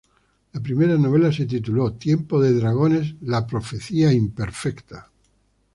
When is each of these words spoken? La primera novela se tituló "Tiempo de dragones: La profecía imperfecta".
La 0.53 0.59
primera 0.59 0.97
novela 0.97 1.31
se 1.31 1.45
tituló 1.45 1.93
"Tiempo 1.93 2.41
de 2.41 2.53
dragones: 2.55 3.13
La 3.21 3.45
profecía 3.45 4.11
imperfecta". 4.11 5.11